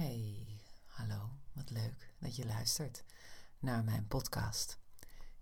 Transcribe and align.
Hey, 0.00 0.60
hallo, 0.84 1.30
wat 1.52 1.70
leuk 1.70 2.14
dat 2.18 2.36
je 2.36 2.46
luistert 2.46 3.04
naar 3.58 3.84
mijn 3.84 4.06
podcast. 4.06 4.78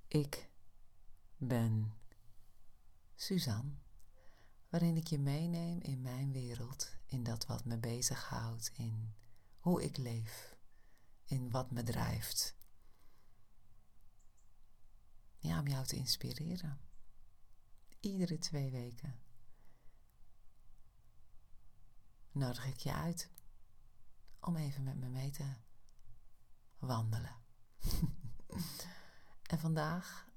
Ik 0.09 0.51
ben 1.37 1.93
Suzanne, 3.15 3.73
waarin 4.69 4.97
ik 4.97 5.07
je 5.07 5.19
meeneem 5.19 5.81
in 5.81 6.03
mijn 6.03 6.33
wereld, 6.33 6.97
in 7.07 7.23
dat 7.23 7.47
wat 7.47 7.65
me 7.65 7.77
bezighoudt, 7.77 8.71
in 8.75 9.15
hoe 9.59 9.83
ik 9.85 9.97
leef, 9.97 10.57
in 11.25 11.51
wat 11.51 11.71
me 11.71 11.83
drijft. 11.83 12.57
Ja, 15.39 15.61
om 15.61 15.69
jou 15.69 15.87
te 15.87 15.97
inspireren. 15.97 16.81
Iedere 18.01 18.39
twee 18.39 18.71
weken 18.71 19.21
nodig 22.33 22.67
ik 22.67 22.79
je 22.79 22.93
uit 22.93 23.31
om 24.41 24.57
even 24.57 24.83
met 24.83 24.97
me 24.97 25.09
mee 25.09 25.31
te 25.31 25.55
wandelen. 26.79 27.37
en 29.53 29.59
vandaag 29.59 30.31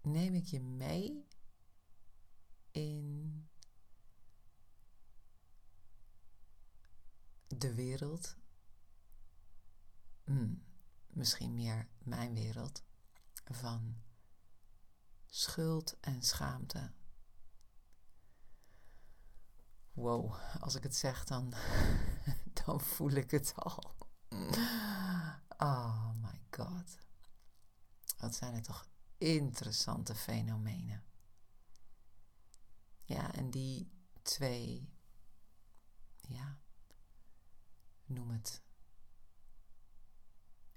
neem 0.00 0.34
ik 0.34 0.44
je 0.44 0.60
mee 0.60 1.26
in 2.70 3.48
de 7.46 7.74
wereld, 7.74 8.36
hmm, 10.24 10.64
misschien 11.06 11.54
meer 11.54 11.88
mijn 11.98 12.34
wereld, 12.34 12.84
van 13.44 14.02
schuld 15.26 16.00
en 16.00 16.22
schaamte 16.22 16.92
wow, 19.98 20.34
als 20.60 20.74
ik 20.74 20.82
het 20.82 20.96
zeg, 20.96 21.24
dan, 21.24 21.54
dan 22.64 22.80
voel 22.80 23.10
ik 23.10 23.30
het 23.30 23.52
al. 23.54 23.96
Oh 25.58 26.10
my 26.14 26.40
god. 26.50 26.98
Wat 28.18 28.34
zijn 28.34 28.54
het 28.54 28.64
toch 28.64 28.88
interessante 29.18 30.14
fenomenen. 30.14 31.04
Ja, 33.02 33.34
en 33.34 33.50
die 33.50 33.90
twee, 34.22 34.92
ja, 36.20 36.58
noem 38.04 38.30
het 38.30 38.62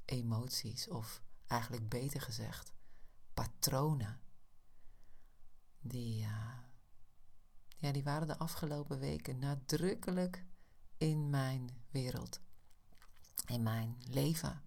emoties, 0.06 0.88
of 0.88 1.22
eigenlijk 1.48 1.90
beter 1.90 2.22
gezegd, 2.22 2.74
patronen, 3.34 4.22
die, 5.80 6.24
uh, 6.24 6.61
ja, 7.82 7.92
die 7.92 8.04
waren 8.04 8.28
de 8.28 8.38
afgelopen 8.38 9.00
weken 9.00 9.40
nadrukkelijk 9.40 10.46
in 10.98 11.30
mijn 11.30 11.70
wereld, 11.90 12.40
in 13.46 13.64
mijn 13.64 13.98
leven. 14.10 14.62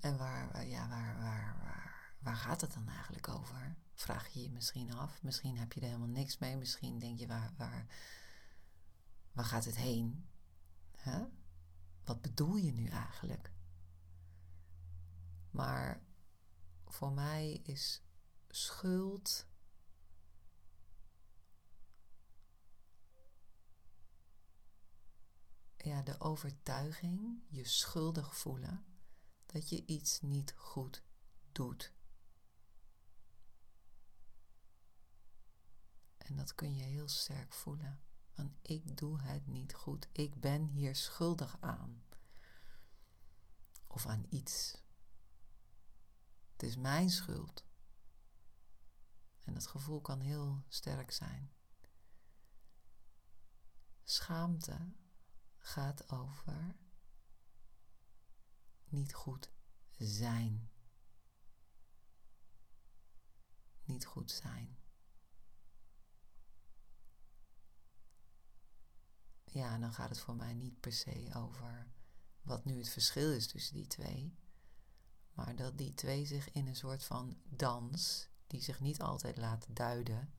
En 0.00 0.16
waar, 0.16 0.66
ja, 0.66 0.88
waar, 0.88 1.18
waar, 1.18 1.56
waar, 1.62 2.14
waar 2.18 2.36
gaat 2.36 2.60
het 2.60 2.72
dan 2.72 2.88
eigenlijk 2.88 3.28
over? 3.28 3.76
Vraag 3.94 4.28
je 4.28 4.42
je 4.42 4.50
misschien 4.50 4.94
af. 4.94 5.22
Misschien 5.22 5.58
heb 5.58 5.72
je 5.72 5.80
er 5.80 5.86
helemaal 5.86 6.08
niks 6.08 6.38
mee. 6.38 6.56
Misschien 6.56 6.98
denk 6.98 7.18
je, 7.18 7.26
waar, 7.26 7.52
waar, 7.56 7.86
waar 9.32 9.44
gaat 9.44 9.64
het 9.64 9.76
heen? 9.76 10.28
Huh? 11.02 11.22
Wat 12.04 12.22
bedoel 12.22 12.56
je 12.56 12.72
nu 12.72 12.86
eigenlijk? 12.86 13.52
Maar 15.50 16.02
voor 16.86 17.12
mij 17.12 17.60
is 17.62 18.02
schuld. 18.54 19.46
Ja, 25.76 26.02
de 26.02 26.20
overtuiging, 26.20 27.42
je 27.48 27.64
schuldig 27.64 28.36
voelen 28.36 28.84
dat 29.46 29.68
je 29.68 29.86
iets 29.86 30.20
niet 30.20 30.54
goed 30.56 31.02
doet. 31.52 31.92
En 36.16 36.36
dat 36.36 36.54
kun 36.54 36.74
je 36.74 36.82
heel 36.82 37.08
sterk 37.08 37.52
voelen. 37.52 38.00
Want 38.34 38.56
ik 38.62 38.96
doe 38.96 39.20
het 39.20 39.46
niet 39.46 39.74
goed. 39.74 40.08
Ik 40.12 40.40
ben 40.40 40.66
hier 40.66 40.96
schuldig 40.96 41.56
aan. 41.60 42.02
Of 43.86 44.06
aan 44.06 44.26
iets. 44.28 44.82
Het 46.52 46.62
is 46.62 46.76
mijn 46.76 47.10
schuld. 47.10 47.64
En 49.44 49.54
dat 49.54 49.66
gevoel 49.66 50.00
kan 50.00 50.20
heel 50.20 50.64
sterk 50.68 51.10
zijn. 51.10 51.52
Schaamte 54.02 54.92
gaat 55.58 56.10
over 56.10 56.76
niet 58.84 59.14
goed 59.14 59.50
zijn. 59.98 60.70
Niet 63.84 64.04
goed 64.06 64.30
zijn. 64.30 64.76
Ja, 69.44 69.78
dan 69.78 69.92
gaat 69.92 70.08
het 70.08 70.20
voor 70.20 70.36
mij 70.36 70.54
niet 70.54 70.80
per 70.80 70.92
se 70.92 71.30
over 71.34 71.92
wat 72.42 72.64
nu 72.64 72.78
het 72.78 72.88
verschil 72.88 73.32
is 73.32 73.46
tussen 73.46 73.74
die 73.74 73.86
twee. 73.86 74.36
Maar 75.32 75.56
dat 75.56 75.78
die 75.78 75.94
twee 75.94 76.26
zich 76.26 76.50
in 76.50 76.66
een 76.66 76.76
soort 76.76 77.04
van 77.04 77.40
dans 77.44 78.30
die 78.52 78.60
zich 78.60 78.80
niet 78.80 79.00
altijd 79.00 79.36
laat 79.36 79.66
duiden 79.68 80.34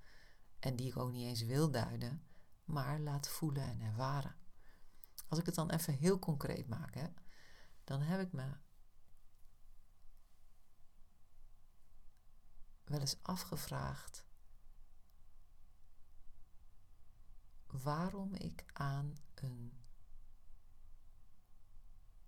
en 0.59 0.75
die 0.75 0.87
ik 0.87 0.97
ook 0.97 1.11
niet 1.11 1.27
eens 1.27 1.41
wil 1.41 1.71
duiden, 1.71 2.23
maar 2.63 2.99
laat 2.99 3.27
voelen 3.27 3.63
en 3.63 3.81
ervaren. 3.81 4.35
Als 5.27 5.39
ik 5.39 5.45
het 5.45 5.55
dan 5.55 5.69
even 5.69 5.93
heel 5.93 6.19
concreet 6.19 6.67
maak, 6.67 6.93
hè, 6.93 7.07
dan 7.83 8.01
heb 8.01 8.19
ik 8.19 8.31
me 8.31 8.53
wel 12.83 12.99
eens 12.99 13.17
afgevraagd 13.21 14.25
waarom 17.67 18.33
ik 18.33 18.65
aan 18.73 19.15
een 19.33 19.81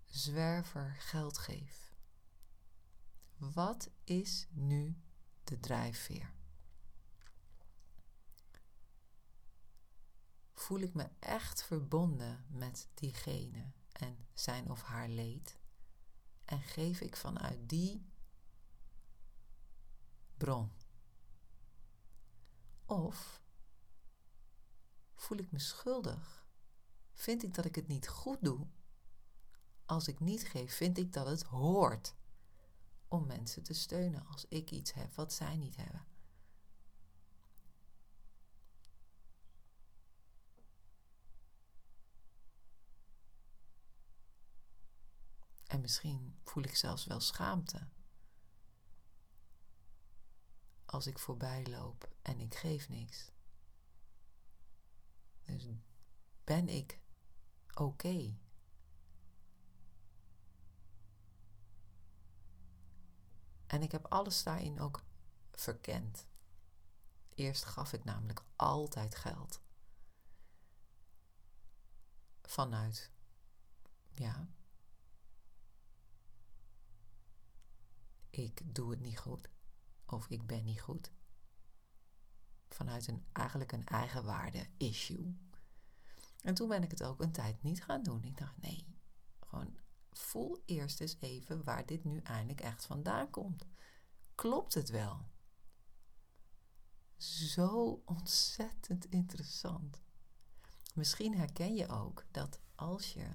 zwerver 0.04 0.96
geld 0.98 1.38
geef. 1.38 1.94
Wat 3.36 3.90
is 4.04 4.46
nu 4.50 5.05
de 5.46 5.60
drijfveer. 5.60 6.32
Voel 10.52 10.80
ik 10.80 10.94
me 10.94 11.08
echt 11.18 11.62
verbonden 11.62 12.46
met 12.48 12.88
diegene 12.94 13.72
en 13.92 14.26
zijn 14.34 14.70
of 14.70 14.82
haar 14.82 15.08
leed? 15.08 15.58
En 16.44 16.60
geef 16.62 17.00
ik 17.00 17.16
vanuit 17.16 17.68
die 17.68 18.06
bron? 20.36 20.70
Of 22.86 23.40
voel 25.14 25.38
ik 25.38 25.50
me 25.50 25.58
schuldig? 25.58 26.46
Vind 27.12 27.42
ik 27.42 27.54
dat 27.54 27.64
ik 27.64 27.74
het 27.74 27.88
niet 27.88 28.08
goed 28.08 28.38
doe? 28.40 28.66
Als 29.84 30.08
ik 30.08 30.20
niet 30.20 30.48
geef, 30.48 30.76
vind 30.76 30.98
ik 30.98 31.12
dat 31.12 31.26
het 31.26 31.42
hoort 31.42 32.14
om 33.08 33.26
mensen 33.26 33.62
te 33.62 33.74
steunen 33.74 34.26
als 34.26 34.46
ik 34.48 34.70
iets 34.70 34.92
heb 34.92 35.14
wat 35.14 35.32
zij 35.32 35.56
niet 35.56 35.76
hebben. 35.76 36.06
En 45.66 45.80
misschien 45.80 46.38
voel 46.44 46.62
ik 46.62 46.76
zelfs 46.76 47.04
wel 47.04 47.20
schaamte. 47.20 47.88
Als 50.84 51.06
ik 51.06 51.18
voorbij 51.18 51.66
loop 51.66 52.08
en 52.22 52.40
ik 52.40 52.54
geef 52.54 52.88
niks. 52.88 53.30
Dus 55.44 55.66
ben 56.44 56.68
ik 56.68 57.00
oké? 57.74 58.36
En 63.66 63.82
ik 63.82 63.92
heb 63.92 64.06
alles 64.06 64.42
daarin 64.42 64.80
ook 64.80 65.02
verkend. 65.52 66.26
Eerst 67.34 67.64
gaf 67.64 67.92
ik 67.92 68.04
namelijk 68.04 68.42
altijd 68.56 69.14
geld. 69.14 69.60
Vanuit, 72.42 73.10
ja, 74.14 74.48
ik 78.30 78.74
doe 78.74 78.90
het 78.90 79.00
niet 79.00 79.18
goed 79.18 79.48
of 80.06 80.28
ik 80.28 80.46
ben 80.46 80.64
niet 80.64 80.80
goed. 80.80 81.10
Vanuit 82.68 83.08
een 83.08 83.26
eigenlijk 83.32 83.72
een 83.72 83.86
eigenwaarde 83.86 84.68
issue. 84.76 85.36
En 86.40 86.54
toen 86.54 86.68
ben 86.68 86.82
ik 86.82 86.90
het 86.90 87.02
ook 87.02 87.20
een 87.20 87.32
tijd 87.32 87.62
niet 87.62 87.84
gaan 87.84 88.02
doen. 88.02 88.24
Ik 88.24 88.38
dacht, 88.38 88.56
nee, 88.56 88.86
gewoon 89.46 89.76
voel 90.18 90.62
eerst 90.64 91.00
eens 91.00 91.16
even 91.20 91.64
waar 91.64 91.86
dit 91.86 92.04
nu 92.04 92.20
eindelijk 92.20 92.60
echt 92.60 92.84
vandaan 92.84 93.30
komt. 93.30 93.66
Klopt 94.34 94.74
het 94.74 94.90
wel? 94.90 95.26
zo 97.16 98.02
ontzettend 98.04 99.04
interessant. 99.04 100.00
Misschien 100.94 101.36
herken 101.36 101.74
je 101.74 101.88
ook 101.88 102.24
dat 102.30 102.60
als 102.74 103.12
je 103.12 103.28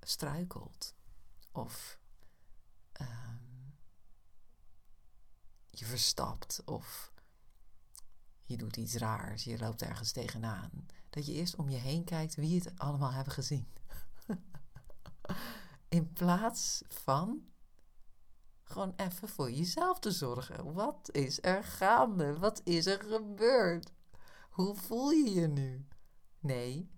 struikelt 0.00 0.94
of 1.52 1.98
um, 3.00 3.76
je 5.70 5.84
verstapt 5.84 6.62
of 6.64 7.12
je 8.44 8.56
doet 8.56 8.76
iets 8.76 8.94
raars, 8.94 9.44
je 9.44 9.58
loopt 9.58 9.82
ergens 9.82 10.12
tegenaan, 10.12 10.86
dat 11.10 11.26
je 11.26 11.32
eerst 11.32 11.56
om 11.56 11.68
je 11.68 11.76
heen 11.76 12.04
kijkt 12.04 12.34
wie 12.34 12.60
het 12.60 12.78
allemaal 12.78 13.12
hebben 13.12 13.32
gezien. 13.32 13.68
In 15.88 16.12
plaats 16.12 16.82
van 16.88 17.48
gewoon 18.62 18.92
even 18.96 19.28
voor 19.28 19.50
jezelf 19.50 19.98
te 19.98 20.10
zorgen. 20.10 20.72
Wat 20.72 21.08
is 21.12 21.42
er 21.42 21.64
gaande? 21.64 22.38
Wat 22.38 22.60
is 22.64 22.86
er 22.86 23.02
gebeurd? 23.02 23.92
Hoe 24.50 24.74
voel 24.74 25.10
je 25.10 25.30
je 25.30 25.46
nu? 25.46 25.86
Nee, 26.38 26.90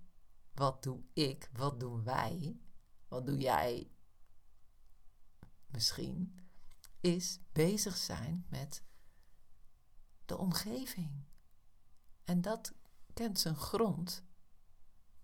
wat 0.55 0.83
doe 0.83 1.03
ik? 1.13 1.51
Wat 1.53 1.81
doen 1.81 2.05
wij? 2.05 2.61
Wat 3.09 3.27
doe 3.27 3.37
jij? 3.39 3.91
Misschien 5.67 6.39
is 7.01 7.39
bezig 7.53 7.97
zijn 7.97 8.47
met 8.49 8.85
de 10.25 10.39
omgeving. 10.39 11.25
En 12.25 12.41
dat 12.41 12.73
kent 13.13 13.41
zijn 13.41 13.57
grond 13.57 14.25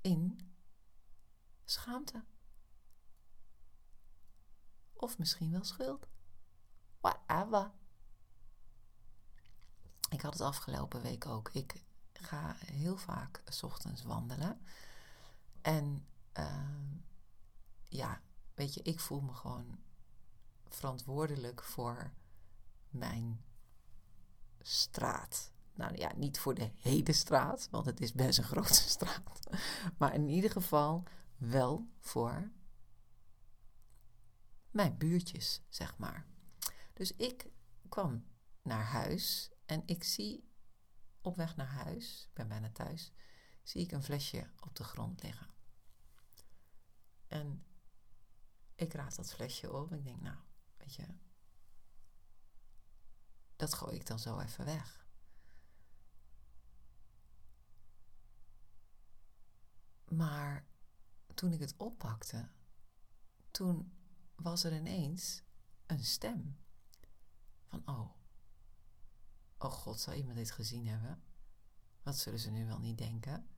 in 0.00 0.45
schaamte. 1.70 2.24
Of 4.92 5.18
misschien 5.18 5.50
wel 5.50 5.64
schuld. 5.64 6.06
Whatever. 7.00 7.70
Ik 10.10 10.20
had 10.20 10.32
het 10.32 10.42
afgelopen 10.42 11.02
week 11.02 11.26
ook. 11.26 11.50
Ik 11.52 11.84
ga 12.12 12.56
heel 12.58 12.96
vaak 12.96 13.42
s 13.48 13.62
ochtends 13.62 14.02
wandelen. 14.02 14.60
En 15.62 16.06
uh, 16.38 16.68
ja, 17.88 18.20
weet 18.54 18.74
je, 18.74 18.82
ik 18.82 19.00
voel 19.00 19.20
me 19.20 19.32
gewoon 19.32 19.78
verantwoordelijk 20.68 21.62
voor 21.62 22.12
mijn 22.88 23.44
straat. 24.60 25.52
Nou 25.74 25.96
ja, 25.96 26.12
niet 26.16 26.38
voor 26.38 26.54
de 26.54 26.70
hele 26.78 27.12
straat, 27.12 27.68
want 27.70 27.86
het 27.86 28.00
is 28.00 28.12
best 28.12 28.38
een 28.38 28.44
grote 28.44 28.88
straat. 28.96 29.48
Maar 29.96 30.14
in 30.14 30.28
ieder 30.28 30.50
geval 30.50 31.02
wel 31.36 31.88
voor 32.00 32.50
mijn 34.70 34.98
buurtjes, 34.98 35.62
zeg 35.68 35.98
maar. 35.98 36.26
Dus 36.92 37.12
ik 37.12 37.46
kwam 37.88 38.26
naar 38.62 38.84
huis 38.84 39.50
en 39.64 39.82
ik 39.86 40.04
zie 40.04 40.50
op 41.20 41.36
weg 41.36 41.56
naar 41.56 41.66
huis, 41.66 42.24
ik 42.28 42.34
ben 42.34 42.48
bijna 42.48 42.70
thuis, 42.70 43.12
zie 43.62 43.82
ik 43.82 43.92
een 43.92 44.02
flesje 44.02 44.50
op 44.60 44.76
de 44.76 44.84
grond 44.84 45.22
liggen. 45.22 45.54
En 47.26 47.66
ik 48.74 48.92
raad 48.92 49.16
dat 49.16 49.32
flesje 49.32 49.72
op 49.72 49.92
ik 49.92 50.04
denk, 50.04 50.20
nou, 50.20 50.38
weet 50.76 50.94
je, 50.94 51.06
dat 53.56 53.74
gooi 53.74 53.96
ik 53.96 54.06
dan 54.06 54.18
zo 54.18 54.38
even 54.38 54.64
weg. 54.64 55.06
Maar 60.04 60.66
toen 61.36 61.52
ik 61.52 61.60
het 61.60 61.74
oppakte, 61.76 62.48
toen 63.50 63.92
was 64.34 64.64
er 64.64 64.72
ineens 64.72 65.42
een 65.86 66.04
stem. 66.04 66.58
Van, 67.64 67.82
oh, 67.86 68.10
oh 69.58 69.72
god, 69.72 70.00
zou 70.00 70.16
iemand 70.16 70.36
dit 70.36 70.50
gezien 70.50 70.86
hebben? 70.86 71.22
Wat 72.02 72.16
zullen 72.16 72.38
ze 72.38 72.50
nu 72.50 72.66
wel 72.66 72.78
niet 72.78 72.98
denken? 72.98 73.48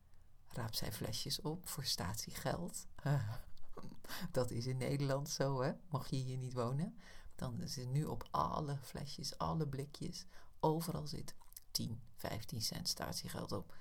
Raap 0.47 0.75
zij 0.75 0.93
flesjes 0.93 1.41
op 1.41 1.69
voor 1.69 1.85
statiegeld? 1.85 2.87
Dat 4.33 4.51
is 4.51 4.67
in 4.67 4.77
Nederland 4.77 5.29
zo, 5.29 5.61
hè? 5.61 5.73
Mag 5.89 6.09
je 6.09 6.17
hier 6.17 6.37
niet 6.37 6.53
wonen? 6.53 6.99
Dan 7.35 7.61
is 7.61 7.77
nu 7.77 8.05
op 8.05 8.29
alle 8.31 8.79
flesjes, 8.79 9.39
alle 9.39 9.69
blikjes, 9.69 10.25
overal 10.61 11.07
zit 11.07 11.35
10, 11.71 12.03
15 12.15 12.63
cent 12.63 12.89
statiegeld 12.89 13.53
op. 13.53 13.75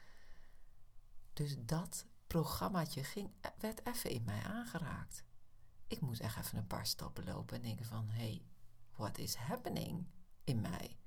Dus 1.34 1.56
dat 1.60 2.06
programmaatje 2.28 3.04
ging, 3.04 3.32
werd 3.60 3.86
even 3.86 4.10
in 4.10 4.24
mij 4.24 4.44
aangeraakt. 4.44 5.24
Ik 5.88 6.02
moest 6.02 6.22
echt 6.22 6.38
even 6.38 6.58
een 6.58 6.68
paar 6.68 6.86
stappen 6.86 7.24
lopen 7.26 7.56
en 7.56 7.62
denken 7.62 7.86
van... 7.86 8.10
hé, 8.10 8.18
hey, 8.18 8.46
what 8.96 9.18
is 9.18 9.36
happening 9.36 10.08
in 10.44 10.62
mij? 10.62 11.00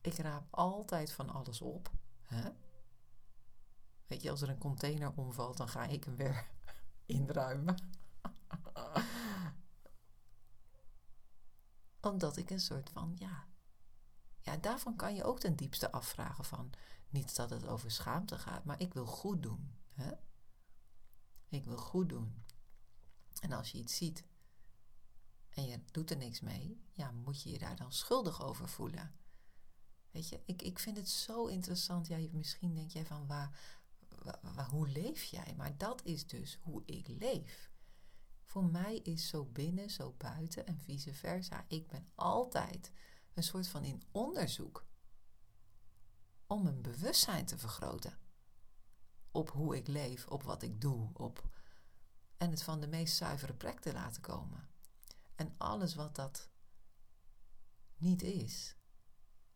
Ik 0.00 0.14
raap 0.14 0.46
altijd 0.50 1.12
van 1.12 1.30
alles 1.30 1.60
op. 1.60 1.90
Hè? 2.22 2.50
Weet 4.06 4.22
je, 4.22 4.30
als 4.30 4.42
er 4.42 4.48
een 4.48 4.58
container 4.58 5.12
omvalt, 5.16 5.56
dan 5.56 5.68
ga 5.68 5.84
ik 5.84 6.04
hem 6.04 6.16
weer 6.16 6.48
inruimen. 7.06 7.74
Omdat 12.00 12.36
ik 12.36 12.50
een 12.50 12.60
soort 12.60 12.90
van, 12.90 13.12
ja... 13.18 13.49
Ja, 14.40 14.56
daarvan 14.56 14.96
kan 14.96 15.14
je 15.14 15.24
ook 15.24 15.40
ten 15.40 15.56
diepste 15.56 15.92
afvragen 15.92 16.44
van... 16.44 16.72
Niet 17.08 17.36
dat 17.36 17.50
het 17.50 17.66
over 17.66 17.90
schaamte 17.90 18.38
gaat, 18.38 18.64
maar 18.64 18.80
ik 18.80 18.94
wil 18.94 19.06
goed 19.06 19.42
doen. 19.42 19.74
Hè? 19.92 20.12
Ik 21.48 21.64
wil 21.64 21.76
goed 21.76 22.08
doen. 22.08 22.44
En 23.40 23.52
als 23.52 23.70
je 23.70 23.78
iets 23.78 23.96
ziet 23.96 24.24
en 25.50 25.64
je 25.64 25.80
doet 25.90 26.10
er 26.10 26.16
niks 26.16 26.40
mee, 26.40 26.84
ja, 26.92 27.10
moet 27.10 27.42
je 27.42 27.50
je 27.50 27.58
daar 27.58 27.76
dan 27.76 27.92
schuldig 27.92 28.42
over 28.42 28.68
voelen. 28.68 29.14
Weet 30.10 30.28
je, 30.28 30.40
ik, 30.44 30.62
ik 30.62 30.78
vind 30.78 30.96
het 30.96 31.08
zo 31.08 31.46
interessant. 31.46 32.06
Ja, 32.06 32.18
misschien 32.32 32.74
denk 32.74 32.90
jij 32.90 33.06
van 33.06 33.26
waar, 33.26 33.58
waar, 34.40 34.68
hoe 34.68 34.88
leef 34.88 35.22
jij? 35.22 35.54
Maar 35.56 35.76
dat 35.76 36.04
is 36.04 36.26
dus 36.26 36.58
hoe 36.60 36.82
ik 36.84 37.08
leef. 37.08 37.70
Voor 38.44 38.64
mij 38.64 38.96
is 38.96 39.28
zo 39.28 39.44
binnen, 39.44 39.90
zo 39.90 40.14
buiten 40.18 40.66
en 40.66 40.80
vice 40.80 41.14
versa. 41.14 41.64
Ik 41.68 41.86
ben 41.86 42.10
altijd 42.14 42.90
een 43.40 43.46
soort 43.46 43.68
van 43.68 43.84
in 43.84 44.02
onderzoek 44.10 44.86
om 46.46 46.62
mijn 46.62 46.82
bewustzijn 46.82 47.46
te 47.46 47.58
vergroten. 47.58 48.18
Op 49.30 49.50
hoe 49.50 49.76
ik 49.76 49.86
leef, 49.86 50.26
op 50.26 50.42
wat 50.42 50.62
ik 50.62 50.80
doe, 50.80 51.10
op 51.12 51.48
en 52.36 52.50
het 52.50 52.62
van 52.62 52.80
de 52.80 52.86
meest 52.86 53.16
zuivere 53.16 53.54
plek 53.54 53.80
te 53.80 53.92
laten 53.92 54.22
komen. 54.22 54.68
En 55.34 55.54
alles 55.58 55.94
wat 55.94 56.14
dat 56.14 56.48
niet 57.96 58.22
is, 58.22 58.76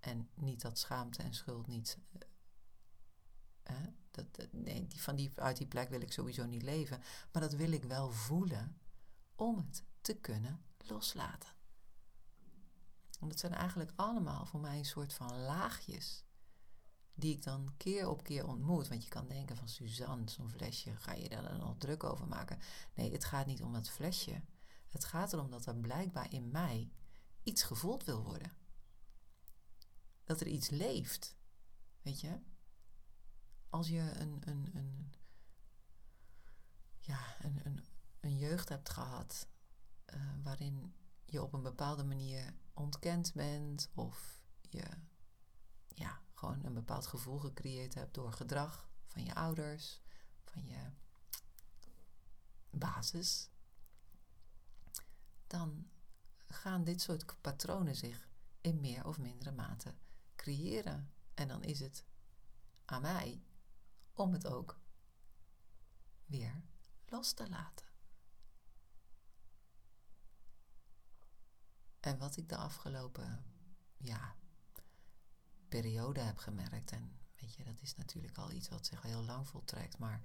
en 0.00 0.30
niet 0.34 0.60
dat 0.60 0.78
schaamte 0.78 1.22
en 1.22 1.34
schuld 1.34 1.66
niet. 1.66 1.98
Uh, 3.70 3.76
dat, 4.10 4.26
nee, 4.50 4.86
die, 4.86 5.02
van 5.02 5.16
die, 5.16 5.32
uit 5.40 5.56
die 5.56 5.66
plek 5.66 5.88
wil 5.88 6.00
ik 6.00 6.12
sowieso 6.12 6.44
niet 6.44 6.62
leven. 6.62 7.02
Maar 7.32 7.42
dat 7.42 7.52
wil 7.52 7.72
ik 7.72 7.84
wel 7.84 8.10
voelen 8.10 8.80
om 9.34 9.56
het 9.56 9.84
te 10.00 10.14
kunnen 10.14 10.64
loslaten. 10.78 11.53
En 13.24 13.30
dat 13.30 13.38
zijn 13.38 13.54
eigenlijk 13.54 13.92
allemaal 13.96 14.46
voor 14.46 14.60
mij 14.60 14.78
een 14.78 14.84
soort 14.84 15.12
van 15.12 15.40
laagjes. 15.40 16.24
Die 17.14 17.36
ik 17.36 17.42
dan 17.42 17.74
keer 17.76 18.08
op 18.08 18.22
keer 18.22 18.46
ontmoet. 18.46 18.88
Want 18.88 19.04
je 19.04 19.08
kan 19.08 19.28
denken 19.28 19.56
van 19.56 19.68
Suzanne, 19.68 20.30
zo'n 20.30 20.50
flesje, 20.50 20.96
ga 20.96 21.12
je 21.12 21.28
daar 21.28 21.42
dan 21.42 21.58
nog 21.58 21.74
druk 21.78 22.04
over 22.04 22.26
maken? 22.26 22.58
Nee, 22.94 23.12
het 23.12 23.24
gaat 23.24 23.46
niet 23.46 23.62
om 23.62 23.72
dat 23.72 23.90
flesje. 23.90 24.42
Het 24.88 25.04
gaat 25.04 25.32
erom 25.32 25.50
dat 25.50 25.66
er 25.66 25.76
blijkbaar 25.76 26.32
in 26.32 26.50
mij 26.50 26.92
iets 27.42 27.62
gevoeld 27.62 28.04
wil 28.04 28.22
worden 28.22 28.52
dat 30.24 30.40
er 30.40 30.46
iets 30.46 30.70
leeft. 30.70 31.36
Weet 32.02 32.20
je? 32.20 32.40
Als 33.68 33.88
je 33.88 34.00
een, 34.00 34.42
een, 34.44 34.70
een, 34.74 35.12
ja, 36.98 37.36
een, 37.40 37.60
een, 37.64 37.84
een 38.20 38.36
jeugd 38.36 38.68
hebt 38.68 38.88
gehad 38.88 39.48
uh, 40.14 40.20
waarin 40.42 40.94
je 41.24 41.42
op 41.42 41.52
een 41.52 41.62
bepaalde 41.62 42.04
manier 42.04 42.54
ontkend 42.72 43.32
bent 43.32 43.90
of 43.94 44.42
je 44.60 44.84
ja, 45.88 46.20
gewoon 46.34 46.64
een 46.64 46.74
bepaald 46.74 47.06
gevoel 47.06 47.38
gecreëerd 47.38 47.94
hebt 47.94 48.14
door 48.14 48.32
gedrag 48.32 48.88
van 49.06 49.24
je 49.24 49.34
ouders, 49.34 50.02
van 50.44 50.64
je 50.64 50.90
basis, 52.70 53.50
dan 55.46 55.88
gaan 56.46 56.84
dit 56.84 57.00
soort 57.00 57.40
patronen 57.40 57.96
zich 57.96 58.28
in 58.60 58.80
meer 58.80 59.06
of 59.06 59.18
mindere 59.18 59.52
mate 59.52 59.94
creëren. 60.36 61.12
En 61.34 61.48
dan 61.48 61.62
is 61.62 61.80
het 61.80 62.04
aan 62.84 63.02
mij 63.02 63.42
om 64.12 64.32
het 64.32 64.46
ook 64.46 64.80
weer 66.26 66.62
los 67.06 67.32
te 67.32 67.48
laten. 67.48 67.86
En 72.04 72.18
wat 72.18 72.36
ik 72.36 72.48
de 72.48 72.56
afgelopen 72.56 73.44
ja, 73.96 74.36
periode 75.68 76.20
heb 76.20 76.38
gemerkt, 76.38 76.90
en 76.90 77.18
weet 77.40 77.54
je, 77.54 77.64
dat 77.64 77.82
is 77.82 77.96
natuurlijk 77.96 78.38
al 78.38 78.50
iets 78.50 78.68
wat 78.68 78.86
zich 78.86 79.02
heel 79.02 79.22
lang 79.22 79.48
voltrekt, 79.48 79.98
maar 79.98 80.22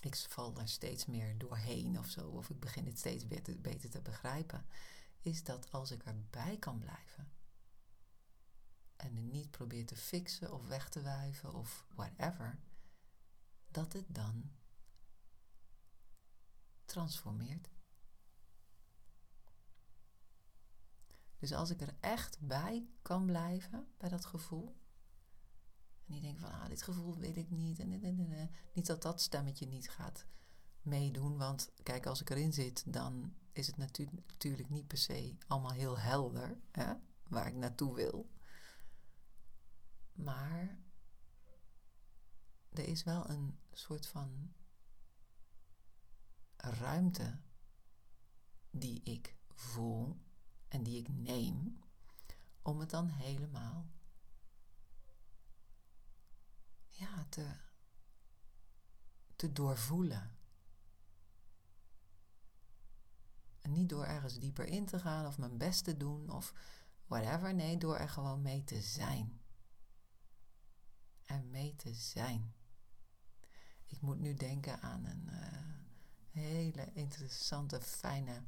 ik 0.00 0.16
val 0.16 0.60
er 0.60 0.68
steeds 0.68 1.06
meer 1.06 1.38
doorheen 1.38 1.98
of 1.98 2.08
zo, 2.08 2.28
of 2.28 2.50
ik 2.50 2.60
begin 2.60 2.86
het 2.86 2.98
steeds 2.98 3.26
beter, 3.26 3.60
beter 3.60 3.90
te 3.90 4.00
begrijpen, 4.00 4.66
is 5.20 5.44
dat 5.44 5.72
als 5.72 5.90
ik 5.90 6.04
erbij 6.04 6.56
kan 6.58 6.78
blijven 6.78 7.32
en 8.96 9.16
het 9.16 9.24
niet 9.24 9.50
probeer 9.50 9.86
te 9.86 9.96
fixen 9.96 10.52
of 10.52 10.66
weg 10.66 10.88
te 10.88 11.02
wuiven 11.02 11.54
of 11.54 11.86
whatever, 11.94 12.58
dat 13.68 13.92
het 13.92 14.14
dan 14.14 14.50
transformeert. 16.84 17.75
Dus 21.38 21.52
als 21.52 21.70
ik 21.70 21.80
er 21.80 21.94
echt 22.00 22.38
bij 22.40 22.88
kan 23.02 23.26
blijven, 23.26 23.88
bij 23.98 24.08
dat 24.08 24.24
gevoel, 24.24 24.76
en 26.06 26.12
die 26.12 26.20
denken 26.20 26.40
van, 26.40 26.50
ah, 26.50 26.68
dit 26.68 26.82
gevoel 26.82 27.16
weet 27.16 27.36
ik 27.36 27.50
niet, 27.50 27.78
en, 27.78 28.02
en, 28.02 28.50
niet 28.72 28.86
dat 28.86 29.02
dat 29.02 29.20
stemmetje 29.20 29.66
niet 29.66 29.90
gaat 29.90 30.26
meedoen, 30.82 31.36
want 31.36 31.70
kijk, 31.82 32.06
als 32.06 32.20
ik 32.20 32.30
erin 32.30 32.52
zit, 32.52 32.92
dan 32.92 33.34
is 33.52 33.66
het 33.66 33.76
natu 33.76 34.08
natuurlijk 34.26 34.68
niet 34.68 34.86
per 34.86 34.98
se 34.98 35.36
allemaal 35.46 35.72
heel 35.72 35.98
helder, 35.98 36.58
hè, 36.70 36.94
waar 37.28 37.46
ik 37.46 37.54
naartoe 37.54 37.94
wil. 37.94 38.30
Maar 40.12 40.78
er 42.68 42.88
is 42.88 43.02
wel 43.02 43.30
een 43.30 43.58
soort 43.72 44.06
van 44.06 44.52
ruimte 46.56 47.38
die 48.70 49.02
ik 49.02 49.36
voel 49.54 50.16
en 50.68 50.82
die 50.82 50.98
ik 50.98 51.08
neem 51.08 51.80
om 52.62 52.80
het 52.80 52.90
dan 52.90 53.08
helemaal 53.08 53.86
ja, 56.88 57.26
te, 57.28 57.56
te 59.36 59.52
doorvoelen. 59.52 60.36
En 63.60 63.72
niet 63.72 63.88
door 63.88 64.04
ergens 64.04 64.38
dieper 64.38 64.66
in 64.66 64.86
te 64.86 64.98
gaan 64.98 65.26
of 65.26 65.38
mijn 65.38 65.58
best 65.58 65.84
te 65.84 65.96
doen 65.96 66.30
of 66.30 66.52
whatever. 67.06 67.54
Nee, 67.54 67.78
door 67.78 67.96
er 67.96 68.08
gewoon 68.08 68.42
mee 68.42 68.64
te 68.64 68.80
zijn. 68.80 69.40
En 71.24 71.50
mee 71.50 71.76
te 71.76 71.94
zijn. 71.94 72.54
Ik 73.86 74.00
moet 74.00 74.18
nu 74.18 74.34
denken 74.34 74.80
aan 74.80 75.04
een 75.04 75.28
uh, 75.30 76.42
hele 76.42 76.92
interessante, 76.92 77.80
fijne 77.80 78.42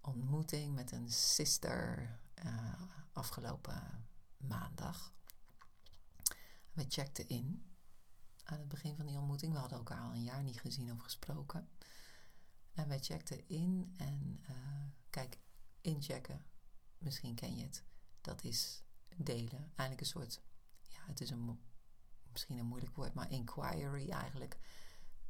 ontmoeting 0.00 0.74
met 0.74 0.92
een 0.92 1.10
sister 1.12 2.18
uh, 2.44 2.82
afgelopen 3.12 4.08
maandag. 4.36 5.12
We 6.72 6.84
checkten 6.88 7.28
in 7.28 7.68
aan 8.44 8.58
het 8.58 8.68
begin 8.68 8.96
van 8.96 9.06
die 9.06 9.18
ontmoeting. 9.18 9.52
We 9.52 9.58
hadden 9.58 9.78
elkaar 9.78 10.00
al 10.00 10.12
een 10.12 10.22
jaar 10.22 10.42
niet 10.42 10.60
gezien 10.60 10.92
of 10.92 10.98
gesproken. 10.98 11.68
En 12.72 12.88
wij 12.88 12.98
checkten 12.98 13.48
in 13.48 13.94
en 13.96 14.44
uh, 14.50 14.56
kijk, 15.10 15.38
inchecken, 15.80 16.44
misschien 16.98 17.34
ken 17.34 17.56
je 17.56 17.62
het. 17.62 17.84
Dat 18.20 18.44
is 18.44 18.82
delen. 19.16 19.60
Eigenlijk 19.60 20.00
een 20.00 20.06
soort, 20.06 20.40
ja, 20.82 20.98
het 21.06 21.20
is 21.20 21.30
een, 21.30 21.60
misschien 22.32 22.58
een 22.58 22.66
moeilijk 22.66 22.96
woord, 22.96 23.14
maar 23.14 23.30
inquiry 23.30 24.10
eigenlijk. 24.10 24.58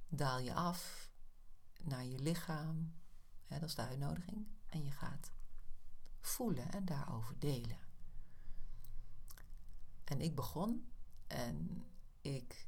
Daal 0.09 0.39
je 0.39 0.55
af 0.55 1.11
naar 1.83 2.05
je 2.05 2.19
lichaam. 2.19 2.95
Hè, 3.47 3.59
dat 3.59 3.69
is 3.69 3.75
de 3.75 3.83
uitnodiging. 3.83 4.47
En 4.69 4.85
je 4.85 4.91
gaat 4.91 5.33
voelen 6.21 6.71
en 6.71 6.85
daarover 6.85 7.39
delen. 7.39 7.79
En 10.05 10.21
ik 10.21 10.35
begon 10.35 10.93
en 11.27 11.87
ik 12.21 12.67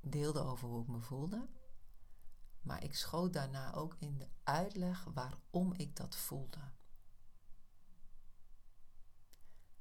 deelde 0.00 0.40
over 0.40 0.68
hoe 0.68 0.82
ik 0.82 0.88
me 0.88 1.00
voelde. 1.00 1.48
Maar 2.60 2.82
ik 2.84 2.94
schoot 2.94 3.32
daarna 3.32 3.74
ook 3.74 3.96
in 3.98 4.18
de 4.18 4.28
uitleg 4.42 5.04
waarom 5.04 5.72
ik 5.72 5.96
dat 5.96 6.16
voelde. 6.16 6.70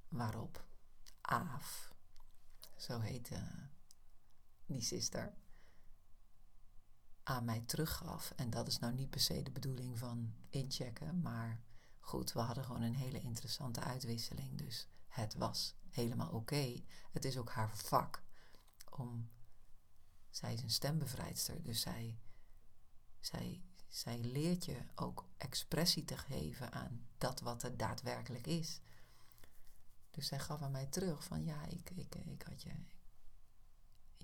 Waarop 0.07 0.65
Aaf, 1.21 1.93
zo 2.77 2.99
heette 2.99 3.69
die 4.65 4.81
sister, 4.81 5.33
aan 7.23 7.45
mij 7.45 7.63
teruggaf. 7.65 8.33
En 8.35 8.49
dat 8.49 8.67
is 8.67 8.79
nou 8.79 8.93
niet 8.93 9.09
per 9.09 9.19
se 9.19 9.43
de 9.43 9.51
bedoeling 9.51 9.97
van 9.97 10.33
inchecken, 10.49 11.21
maar 11.21 11.61
goed, 11.99 12.31
we 12.31 12.39
hadden 12.39 12.63
gewoon 12.63 12.81
een 12.81 12.95
hele 12.95 13.21
interessante 13.21 13.79
uitwisseling. 13.79 14.57
Dus 14.57 14.87
het 15.07 15.33
was 15.33 15.75
helemaal 15.89 16.29
oké. 16.29 16.81
Het 17.11 17.25
is 17.25 17.37
ook 17.37 17.49
haar 17.49 17.77
vak 17.77 18.23
om. 18.89 19.29
Zij 20.29 20.53
is 20.53 20.61
een 20.61 20.69
stembevrijdster, 20.69 21.63
dus 21.63 21.81
zij, 21.81 22.19
zij, 23.19 23.61
zij 23.87 24.19
leert 24.19 24.65
je 24.65 24.77
ook 24.95 25.27
expressie 25.37 26.03
te 26.03 26.17
geven 26.17 26.71
aan 26.71 27.07
dat 27.17 27.39
wat 27.39 27.61
het 27.61 27.79
daadwerkelijk 27.79 28.47
is. 28.47 28.79
Dus 30.11 30.27
zij 30.27 30.39
gaf 30.39 30.61
aan 30.61 30.71
mij 30.71 30.85
terug 30.85 31.23
van 31.23 31.43
ja, 31.43 31.65
ik, 31.65 31.89
ik, 31.89 32.15
ik 32.15 32.41
had 32.41 32.61
je. 32.61 32.71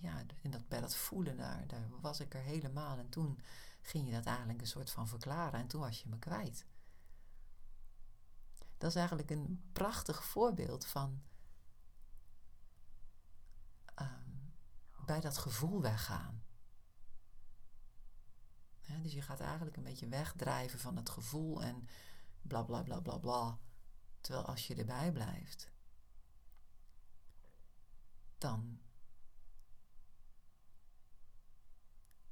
Ja, 0.01 0.23
in 0.41 0.51
dat, 0.51 0.67
bij 0.67 0.81
dat 0.81 0.95
voelen 0.95 1.37
daar, 1.37 1.67
daar 1.67 1.89
was 2.01 2.19
ik 2.19 2.33
er 2.33 2.41
helemaal. 2.41 2.97
En 2.97 3.09
toen 3.09 3.39
ging 3.81 4.05
je 4.05 4.13
dat 4.13 4.25
eigenlijk 4.25 4.61
een 4.61 4.67
soort 4.67 4.91
van 4.91 5.07
verklaren 5.07 5.59
en 5.59 5.67
toen 5.67 5.81
was 5.81 6.01
je 6.01 6.09
me 6.09 6.19
kwijt. 6.19 6.65
Dat 8.77 8.89
is 8.89 8.95
eigenlijk 8.95 9.29
een 9.29 9.61
prachtig 9.71 10.23
voorbeeld 10.23 10.85
van 10.85 11.21
bij 15.07 15.19
dat 15.19 15.37
gevoel 15.37 15.81
weggaan. 15.81 16.43
dus 19.01 19.13
je 19.13 19.21
gaat 19.21 19.39
eigenlijk 19.39 19.77
een 19.77 19.83
beetje 19.83 20.07
wegdrijven 20.07 20.79
van 20.79 20.95
het 20.95 21.09
gevoel 21.09 21.63
en 21.63 21.87
bla 22.41 22.63
bla 22.63 22.83
bla 22.83 22.99
bla 22.99 23.17
bla. 23.17 23.59
Terwijl 24.21 24.45
als 24.45 24.67
je 24.67 24.75
erbij 24.75 25.11
blijft, 25.11 25.71
dan 28.37 28.79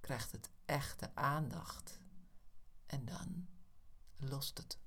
krijgt 0.05 0.31
het 0.31 0.50
echte 0.65 1.15
aandacht 1.15 2.00
en 2.85 3.05
dan 3.05 3.47
lost 4.17 4.57
het 4.57 4.79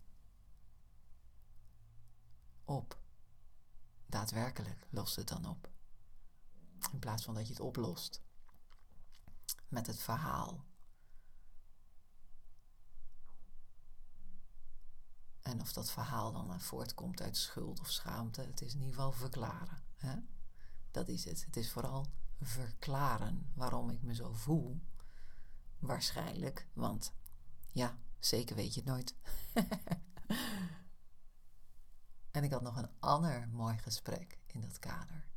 op. 2.64 2.98
Daadwerkelijk 4.06 4.86
lost 4.90 5.16
het 5.16 5.28
dan 5.28 5.46
op. 5.46 5.70
In 6.92 6.98
plaats 6.98 7.24
van 7.24 7.34
dat 7.34 7.46
je 7.46 7.52
het 7.52 7.62
oplost 7.62 8.22
met 9.68 9.86
het 9.86 9.98
verhaal. 9.98 10.64
En 15.40 15.60
of 15.60 15.72
dat 15.72 15.90
verhaal 15.90 16.32
dan 16.32 16.60
voortkomt 16.60 17.20
uit 17.20 17.36
schuld 17.36 17.80
of 17.80 17.90
schaamte, 17.90 18.40
het 18.40 18.60
is 18.60 18.74
in 18.74 18.80
ieder 18.80 18.94
geval 18.94 19.12
verklaren. 19.12 19.82
Hè? 19.96 20.16
Dat 20.90 21.08
is 21.08 21.24
het. 21.24 21.44
Het 21.44 21.56
is 21.56 21.70
vooral 21.70 22.06
verklaren 22.40 23.52
waarom 23.54 23.90
ik 23.90 24.02
me 24.02 24.14
zo 24.14 24.32
voel. 24.32 24.80
Waarschijnlijk, 25.78 26.66
want 26.72 27.12
ja, 27.72 27.98
zeker 28.18 28.56
weet 28.56 28.74
je 28.74 28.80
het 28.80 28.88
nooit. 28.88 29.14
en 32.30 32.44
ik 32.44 32.52
had 32.52 32.62
nog 32.62 32.76
een 32.76 32.90
ander 32.98 33.48
mooi 33.48 33.78
gesprek 33.78 34.38
in 34.46 34.60
dat 34.60 34.78
kader 34.78 35.28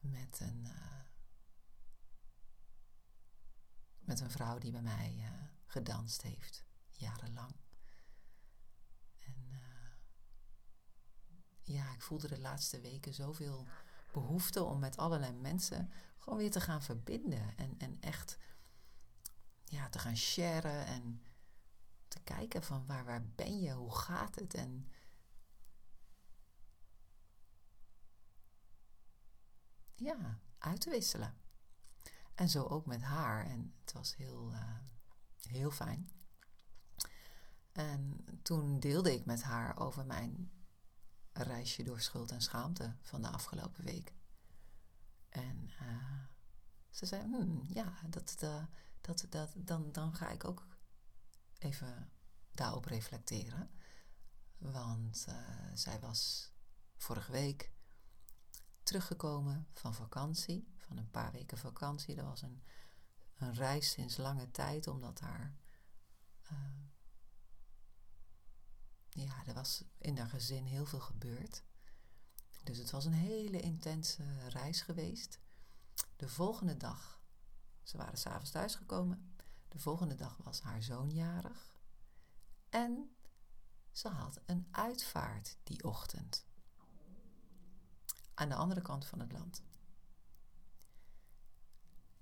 met 0.00 0.40
een, 0.40 0.64
uh, 0.64 1.00
met 3.98 4.20
een 4.20 4.30
vrouw 4.30 4.58
die 4.58 4.72
bij 4.72 4.82
mij 4.82 5.14
uh, 5.18 5.30
gedanst 5.66 6.22
heeft, 6.22 6.64
jarenlang. 6.90 7.54
En 9.18 9.48
uh, 9.50 9.58
ja, 11.62 11.92
ik 11.92 12.02
voelde 12.02 12.28
de 12.28 12.40
laatste 12.40 12.80
weken 12.80 13.14
zoveel 13.14 13.66
behoefte 14.12 14.62
om 14.62 14.78
met 14.78 14.96
allerlei 14.96 15.32
mensen 15.32 15.92
gewoon 16.18 16.38
weer 16.38 16.50
te 16.50 16.60
gaan 16.60 16.82
verbinden. 16.82 17.56
En, 17.56 17.74
en 17.78 18.00
echt 18.00 18.38
ja, 19.74 19.88
te 19.88 19.98
gaan 19.98 20.16
sharen 20.16 20.86
en 20.86 21.22
te 22.08 22.20
kijken 22.20 22.62
van 22.62 22.86
waar, 22.86 23.04
waar 23.04 23.26
ben 23.34 23.60
je, 23.60 23.72
hoe 23.72 23.94
gaat 23.94 24.34
het? 24.34 24.54
En 24.54 24.88
ja, 29.94 30.40
uit 30.58 30.80
te 30.80 30.90
wisselen. 30.90 31.34
En 32.34 32.48
zo 32.48 32.64
ook 32.64 32.86
met 32.86 33.02
haar. 33.02 33.46
En 33.46 33.74
het 33.80 33.92
was 33.92 34.16
heel, 34.16 34.52
uh, 34.52 34.78
heel 35.48 35.70
fijn. 35.70 36.10
En 37.72 38.24
toen 38.42 38.80
deelde 38.80 39.14
ik 39.14 39.24
met 39.24 39.42
haar 39.42 39.78
over 39.78 40.06
mijn 40.06 40.52
reisje 41.32 41.82
door 41.82 42.00
schuld 42.00 42.30
en 42.30 42.42
schaamte 42.42 42.96
van 43.00 43.22
de 43.22 43.28
afgelopen 43.28 43.84
week. 43.84 44.14
En 45.28 45.70
uh, 45.82 46.20
ze 46.90 47.06
zei: 47.06 47.22
hmm, 47.22 47.62
Ja, 47.66 47.98
dat, 48.08 48.36
uh, 48.44 48.64
dat, 49.04 49.26
dat, 49.28 49.52
dan, 49.56 49.92
dan 49.92 50.14
ga 50.14 50.30
ik 50.30 50.44
ook 50.44 50.66
even 51.58 52.10
daarop 52.50 52.84
reflecteren. 52.84 53.70
Want 54.58 55.26
zij 55.74 56.00
was 56.00 56.52
vorige 56.96 57.32
week 57.32 57.72
teruggekomen 58.82 59.66
van 59.72 59.94
vakantie, 59.94 60.74
van 60.76 60.96
een 60.96 61.10
paar 61.10 61.32
weken 61.32 61.58
vakantie. 61.58 62.14
Dat 62.14 62.24
was 62.24 62.42
een, 62.42 62.62
een 63.34 63.54
reis 63.54 63.90
sinds 63.90 64.16
lange 64.16 64.50
tijd, 64.50 64.86
omdat 64.86 65.20
haar 65.20 65.56
uh, 66.52 66.58
ja, 69.08 69.46
er 69.46 69.54
was 69.54 69.84
in 69.98 70.18
haar 70.18 70.28
gezin 70.28 70.64
heel 70.64 70.86
veel 70.86 71.00
gebeurd. 71.00 71.62
Dus 72.62 72.78
het 72.78 72.90
was 72.90 73.04
een 73.04 73.12
hele 73.12 73.60
intense 73.60 74.48
reis 74.48 74.80
geweest. 74.80 75.38
De 76.16 76.28
volgende 76.28 76.76
dag, 76.76 77.20
ze 77.84 77.96
waren 77.96 78.18
s'avonds 78.18 78.50
thuisgekomen. 78.50 79.34
De 79.68 79.78
volgende 79.78 80.14
dag 80.14 80.36
was 80.36 80.60
haar 80.60 80.82
zoon 80.82 81.10
jarig. 81.10 81.76
En 82.68 83.16
ze 83.90 84.08
had 84.08 84.40
een 84.46 84.68
uitvaart 84.70 85.58
die 85.62 85.84
ochtend. 85.84 86.46
Aan 88.34 88.48
de 88.48 88.54
andere 88.54 88.82
kant 88.82 89.06
van 89.06 89.20
het 89.20 89.32
land. 89.32 89.62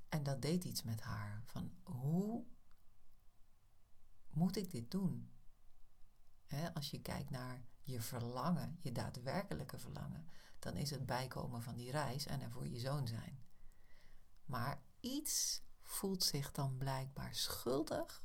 En 0.08 0.22
dat 0.22 0.42
deed 0.42 0.64
iets 0.64 0.82
met 0.82 1.00
haar. 1.00 1.42
Van 1.44 1.72
hoe 1.82 2.44
moet 4.30 4.56
ik 4.56 4.70
dit 4.70 4.90
doen? 4.90 5.30
als 6.74 6.90
je 6.90 7.00
kijkt 7.00 7.30
naar 7.30 7.64
je 7.82 8.00
verlangen, 8.00 8.78
je 8.80 8.92
daadwerkelijke 8.92 9.78
verlangen, 9.78 10.28
dan 10.58 10.76
is 10.76 10.90
het 10.90 11.06
bijkomen 11.06 11.62
van 11.62 11.74
die 11.74 11.90
reis 11.90 12.26
en 12.26 12.40
er 12.40 12.50
voor 12.50 12.66
je 12.66 12.78
zoon 12.78 13.06
zijn. 13.06 13.42
Maar 14.44 14.82
iets 15.02 15.62
voelt 15.82 16.24
zich 16.24 16.52
dan 16.52 16.76
blijkbaar 16.76 17.34
schuldig. 17.34 18.24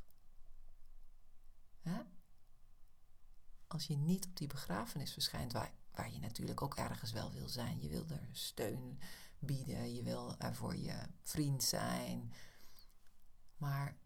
Als 3.66 3.86
je 3.86 3.96
niet 3.96 4.26
op 4.26 4.36
die 4.36 4.46
begrafenis 4.46 5.12
verschijnt, 5.12 5.52
waar, 5.52 5.74
waar 5.90 6.12
je 6.12 6.18
natuurlijk 6.18 6.62
ook 6.62 6.74
ergens 6.74 7.12
wel 7.12 7.32
wil 7.32 7.48
zijn. 7.48 7.80
Je 7.80 7.88
wil 7.88 8.04
er 8.08 8.28
steun 8.32 9.00
bieden, 9.38 9.94
je 9.94 10.02
wil 10.02 10.38
er 10.38 10.54
voor 10.54 10.76
je 10.76 11.06
vriend 11.22 11.62
zijn. 11.62 12.32
Maar 13.56 13.98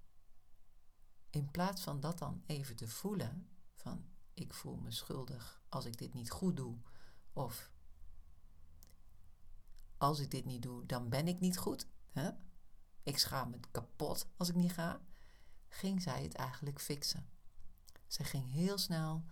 in 1.30 1.50
plaats 1.50 1.82
van 1.82 2.00
dat 2.00 2.18
dan 2.18 2.42
even 2.46 2.76
te 2.76 2.88
voelen, 2.88 3.48
van 3.74 4.04
ik 4.34 4.54
voel 4.54 4.76
me 4.76 4.90
schuldig 4.90 5.62
als 5.68 5.84
ik 5.84 5.98
dit 5.98 6.14
niet 6.14 6.30
goed 6.30 6.56
doe, 6.56 6.78
of 7.32 7.72
als 9.96 10.18
ik 10.18 10.30
dit 10.30 10.44
niet 10.44 10.62
doe, 10.62 10.86
dan 10.86 11.08
ben 11.08 11.28
ik 11.28 11.40
niet 11.40 11.58
goed. 11.58 11.86
Hè? 12.10 12.30
Ik 13.02 13.18
schaam 13.18 13.50
me 13.50 13.58
kapot 13.70 14.26
als 14.36 14.48
ik 14.48 14.54
niet 14.54 14.72
ga. 14.72 15.00
Ging 15.68 16.02
zij 16.02 16.22
het 16.22 16.34
eigenlijk 16.34 16.80
fixen. 16.80 17.28
Zij 18.06 18.24
ging 18.24 18.50
heel 18.50 18.78
snel 18.78 19.24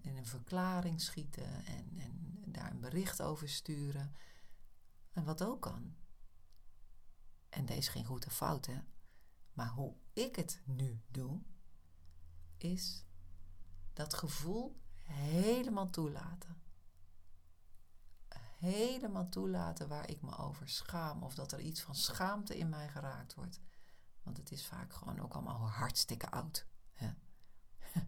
in 0.00 0.16
een 0.16 0.26
verklaring 0.26 1.00
schieten 1.00 1.64
en, 1.64 1.98
en 1.98 2.42
daar 2.46 2.70
een 2.70 2.80
bericht 2.80 3.22
over 3.22 3.48
sturen. 3.48 4.14
En 5.12 5.24
wat 5.24 5.42
ook 5.42 5.60
kan. 5.60 5.94
En 7.48 7.66
deze 7.66 7.90
geen 7.90 8.04
goede 8.04 8.30
fout, 8.30 8.66
hè? 8.66 8.80
Maar 9.52 9.68
hoe 9.68 9.94
ik 10.12 10.36
het 10.36 10.60
nu 10.64 11.02
doe, 11.10 11.40
is 12.56 13.04
dat 13.92 14.14
gevoel 14.14 14.80
helemaal 15.04 15.90
toelaten. 15.90 16.62
Helemaal 18.64 19.28
toelaten 19.28 19.88
waar 19.88 20.10
ik 20.10 20.22
me 20.22 20.36
over 20.36 20.68
schaam 20.68 21.22
of 21.22 21.34
dat 21.34 21.52
er 21.52 21.60
iets 21.60 21.80
van 21.80 21.94
schaamte 21.94 22.58
in 22.58 22.68
mij 22.68 22.88
geraakt 22.88 23.34
wordt. 23.34 23.60
Want 24.22 24.36
het 24.36 24.50
is 24.50 24.66
vaak 24.66 24.92
gewoon 24.92 25.20
ook 25.20 25.34
allemaal 25.34 25.68
hartstikke 25.68 26.30
oud. 26.30 26.66
Hè? 26.92 27.10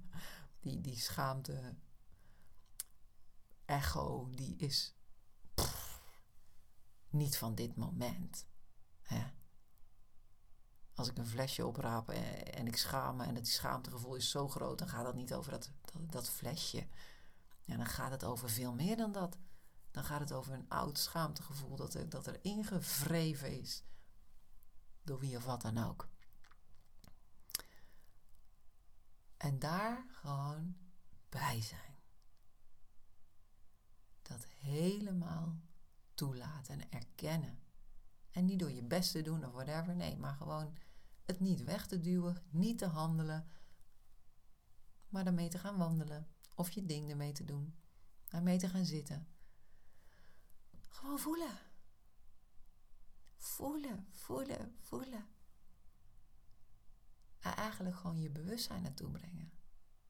Die, 0.60 0.80
die 0.80 0.96
schaamte, 0.96 1.74
echo, 3.64 4.30
die 4.30 4.56
is 4.56 4.94
niet 7.10 7.38
van 7.38 7.54
dit 7.54 7.76
moment. 7.76 8.46
Als 10.96 11.08
ik 11.08 11.18
een 11.18 11.26
flesje 11.26 11.66
opraap 11.66 12.08
en, 12.10 12.66
ik 12.66 12.76
schaam 12.76 13.16
me 13.16 13.24
en 13.24 13.34
het 13.34 13.48
schaamtegevoel 13.48 14.14
is 14.14 14.30
zo 14.30 14.48
groot, 14.48 14.78
dan 14.78 14.88
gaat 14.88 15.04
dat 15.04 15.14
niet 15.14 15.34
over 15.34 15.50
dat, 15.50 15.70
dat, 15.92 16.12
dat 16.12 16.28
flesje. 16.28 16.86
Ja, 17.64 17.76
dan 17.76 17.86
gaat 17.86 18.10
het 18.10 18.24
over 18.24 18.50
veel 18.50 18.72
meer 18.72 18.96
dan 18.96 19.12
dat. 19.12 19.38
Dan 19.96 20.04
gaat 20.04 20.20
het 20.20 20.32
over 20.32 20.52
een 20.52 20.68
oud 20.68 20.98
schaamtegevoel 20.98 21.76
dat 21.76 21.94
er, 21.94 22.08
dat 22.08 22.26
er 22.26 22.44
ingevreven 22.44 23.60
is. 23.60 23.84
Door 25.02 25.18
wie 25.18 25.36
of 25.36 25.44
wat 25.44 25.62
dan 25.62 25.78
ook. 25.78 26.08
En 29.36 29.58
daar 29.58 30.06
gewoon 30.12 30.76
bij 31.28 31.62
zijn. 31.62 31.98
Dat 34.22 34.46
helemaal 34.46 35.60
toelaten 36.14 36.80
en 36.80 36.90
erkennen. 36.90 37.58
En 38.30 38.44
niet 38.44 38.58
door 38.58 38.72
je 38.72 38.82
best 38.82 39.12
te 39.12 39.22
doen 39.22 39.46
of 39.46 39.52
whatever. 39.52 39.96
Nee, 39.96 40.16
maar 40.16 40.34
gewoon 40.34 40.76
het 41.24 41.40
niet 41.40 41.64
weg 41.64 41.86
te 41.86 42.00
duwen, 42.00 42.42
niet 42.50 42.78
te 42.78 42.86
handelen, 42.86 43.48
maar 45.08 45.24
daarmee 45.24 45.48
te 45.48 45.58
gaan 45.58 45.76
wandelen. 45.76 46.28
Of 46.54 46.70
je 46.70 46.84
ding 46.84 47.10
ermee 47.10 47.32
te 47.32 47.44
doen. 47.44 47.78
Daarmee 48.28 48.58
te 48.58 48.68
gaan 48.68 48.84
zitten. 48.84 49.34
Gewoon 50.96 51.18
voelen. 51.18 51.58
Voelen, 53.36 54.06
voelen, 54.10 54.76
voelen. 54.80 55.28
En 57.38 57.56
eigenlijk 57.56 57.96
gewoon 57.96 58.20
je 58.20 58.30
bewustzijn 58.30 58.82
naartoe 58.82 59.10
brengen. 59.10 59.52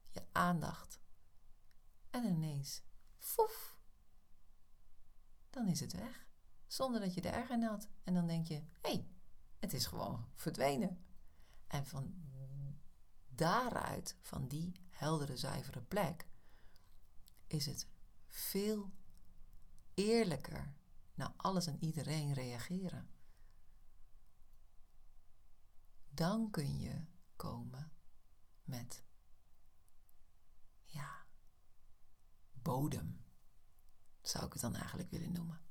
Je 0.09 0.25
aandacht. 0.31 0.99
En 2.09 2.25
ineens, 2.25 2.81
foef, 3.17 3.77
dan 5.49 5.67
is 5.67 5.79
het 5.79 5.93
weg. 5.93 6.27
Zonder 6.67 7.01
dat 7.01 7.13
je 7.13 7.21
er 7.21 7.33
erg 7.33 7.49
in 7.49 7.63
had. 7.63 7.87
En 8.03 8.13
dan 8.13 8.27
denk 8.27 8.47
je, 8.47 8.55
hé, 8.55 8.69
hey, 8.81 9.07
het 9.59 9.73
is 9.73 9.85
gewoon 9.85 10.29
verdwenen. 10.35 11.05
En 11.67 11.85
van 11.85 12.15
daaruit, 13.27 14.17
van 14.21 14.47
die 14.47 14.81
heldere, 14.89 15.37
zuivere 15.37 15.81
plek, 15.81 16.27
is 17.47 17.65
het 17.65 17.87
veel 18.27 18.91
eerlijker 19.93 20.75
naar 21.17 21.33
alles 21.35 21.67
en 21.67 21.83
iedereen 21.83 22.33
reageren. 22.33 23.09
Dan 26.09 26.49
kun 26.51 26.79
je 26.79 27.05
komen 27.35 27.91
met, 28.63 29.03
ja, 30.85 31.25
bodem, 32.51 33.25
zou 34.21 34.45
ik 34.45 34.53
het 34.53 34.61
dan 34.61 34.75
eigenlijk 34.75 35.09
willen 35.09 35.31
noemen. 35.31 35.67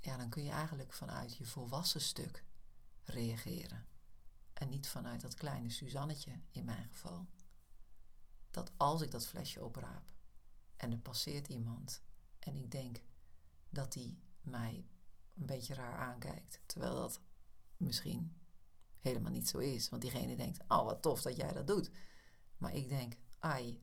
ja, 0.00 0.16
dan 0.16 0.28
kun 0.30 0.44
je 0.44 0.50
eigenlijk 0.50 0.92
vanuit 0.92 1.36
je 1.36 1.46
volwassen 1.46 2.00
stuk 2.00 2.44
reageren. 3.04 3.86
En 4.52 4.68
niet 4.68 4.88
vanuit 4.88 5.20
dat 5.20 5.34
kleine 5.34 5.70
Suzannetje 5.70 6.40
in 6.50 6.64
mijn 6.64 6.88
geval. 6.88 7.28
Dat 8.50 8.72
als 8.76 9.02
ik 9.02 9.10
dat 9.10 9.26
flesje 9.26 9.64
opraap 9.64 10.12
en 10.76 10.92
er 10.92 10.98
passeert 10.98 11.48
iemand 11.48 12.02
en 12.38 12.56
ik 12.56 12.70
denk 12.70 13.02
dat 13.68 13.92
die 13.92 14.22
mij 14.40 14.88
een 15.34 15.46
beetje 15.46 15.74
raar 15.74 15.98
aankijkt, 15.98 16.60
terwijl 16.66 16.94
dat 16.94 17.20
misschien 17.76 18.40
helemaal 18.98 19.30
niet 19.30 19.48
zo 19.48 19.58
is, 19.58 19.88
want 19.88 20.02
diegene 20.02 20.36
denkt: 20.36 20.60
Oh, 20.68 20.84
wat 20.84 21.02
tof 21.02 21.22
dat 21.22 21.36
jij 21.36 21.52
dat 21.52 21.66
doet. 21.66 21.90
Maar 22.56 22.74
ik 22.74 22.88
denk: 22.88 23.16
Ai, 23.38 23.82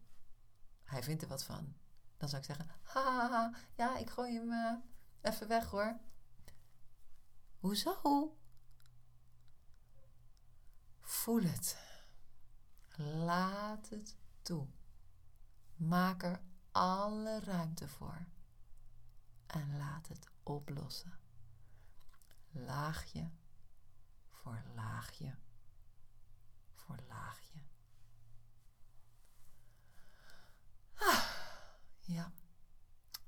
hij 0.83 1.03
vindt 1.03 1.21
er 1.21 1.27
wat 1.27 1.43
van. 1.43 1.75
Dan 2.17 2.29
zou 2.29 2.41
ik 2.41 2.47
zeggen: 2.47 2.67
ha, 2.81 3.53
ja, 3.75 3.97
ik 3.97 4.09
gooi 4.09 4.33
hem 4.33 4.51
uh, 4.51 4.73
even 5.21 5.47
weg 5.47 5.69
hoor. 5.69 5.99
Hoezo? 7.59 8.37
Voel 11.01 11.41
het. 11.41 11.77
Laat 12.97 13.89
het 13.89 14.15
Maak 15.75 16.23
er 16.23 16.41
alle 16.71 17.39
ruimte 17.39 17.87
voor. 17.87 18.25
En 19.47 19.77
laat 19.77 20.07
het 20.07 20.29
oplossen. 20.43 21.19
Laagje 22.51 23.29
voor 24.31 24.63
laagje 24.75 25.35
voor 26.73 26.97
laagje. 27.07 27.59
Ah, 30.93 31.23
ja, 31.99 32.31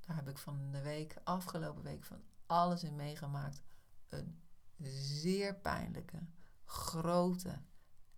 daar 0.05 0.15
heb 0.15 0.27
ik 0.27 0.38
van 0.38 0.71
de 0.71 0.82
week, 0.82 1.17
afgelopen 1.23 1.84
week, 1.84 2.03
van 2.03 2.23
alles 2.45 2.84
in 2.84 2.95
meegemaakt 2.95 3.62
een 4.08 4.41
zeer 4.77 5.55
pijnlijke, 5.55 6.27
grote 6.65 7.62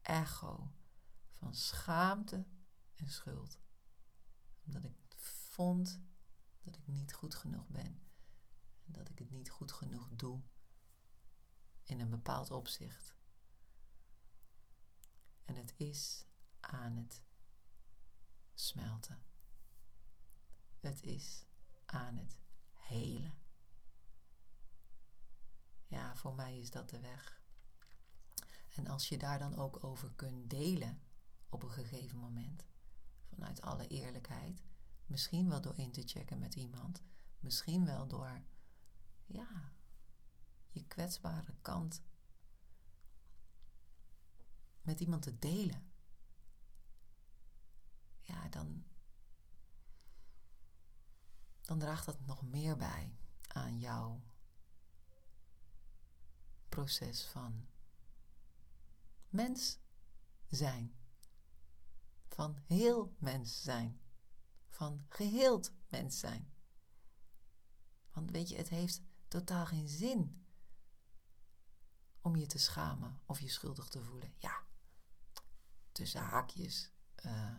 echo 0.01 0.71
van 1.31 1.55
schaamte 1.55 2.45
schuld. 3.09 3.59
Omdat 4.65 4.83
ik 4.83 4.95
vond 5.15 6.01
dat 6.61 6.75
ik 6.77 6.87
niet 6.87 7.13
goed 7.13 7.35
genoeg 7.35 7.67
ben. 7.67 8.01
En 8.85 8.91
dat 8.91 9.09
ik 9.09 9.19
het 9.19 9.31
niet 9.31 9.49
goed 9.49 9.71
genoeg 9.71 10.09
doe 10.11 10.41
in 11.83 11.99
een 11.99 12.09
bepaald 12.09 12.51
opzicht. 12.51 13.15
En 15.45 15.55
het 15.55 15.73
is 15.77 16.25
aan 16.59 16.95
het 16.95 17.23
smelten. 18.53 19.23
Het 20.79 21.03
is 21.03 21.45
aan 21.85 22.17
het 22.17 22.37
helen. 22.73 23.39
Ja, 25.87 26.15
voor 26.15 26.35
mij 26.35 26.59
is 26.59 26.71
dat 26.71 26.89
de 26.89 26.99
weg. 26.99 27.41
En 28.69 28.87
als 28.87 29.09
je 29.09 29.17
daar 29.17 29.39
dan 29.39 29.55
ook 29.55 29.83
over 29.83 30.11
kunt 30.11 30.49
delen 30.49 31.01
op 31.49 31.63
een 31.63 31.71
gegeven 31.71 32.17
moment, 32.17 32.65
vanuit 33.41 33.61
alle 33.61 33.87
eerlijkheid, 33.87 34.61
misschien 35.05 35.49
wel 35.49 35.61
door 35.61 35.77
in 35.77 35.91
te 35.91 36.01
checken 36.05 36.39
met 36.39 36.55
iemand, 36.55 37.01
misschien 37.39 37.85
wel 37.85 38.07
door, 38.07 38.41
ja, 39.25 39.73
je 40.69 40.87
kwetsbare 40.87 41.55
kant 41.61 42.01
met 44.81 44.99
iemand 44.99 45.21
te 45.21 45.39
delen. 45.39 45.91
Ja, 48.19 48.49
dan, 48.49 48.83
dan 51.61 51.79
draagt 51.79 52.05
dat 52.05 52.25
nog 52.25 52.41
meer 52.41 52.77
bij 52.77 53.15
aan 53.47 53.79
jouw 53.79 54.21
proces 56.69 57.25
van 57.25 57.67
mens 59.29 59.79
zijn. 60.47 61.00
Van 62.33 62.57
heel 62.65 63.15
mens 63.17 63.61
zijn. 63.61 64.01
Van 64.69 65.05
geheeld 65.09 65.73
mens 65.89 66.19
zijn. 66.19 66.53
Want 68.11 68.31
weet 68.31 68.49
je, 68.49 68.55
het 68.55 68.69
heeft 68.69 69.01
totaal 69.27 69.65
geen 69.65 69.87
zin 69.87 70.45
om 72.21 72.35
je 72.35 72.45
te 72.45 72.59
schamen 72.59 73.19
of 73.25 73.39
je 73.39 73.49
schuldig 73.49 73.87
te 73.87 74.03
voelen. 74.03 74.33
Ja, 74.37 74.65
tussen 75.91 76.21
haakjes 76.21 76.91
uh, 77.25 77.55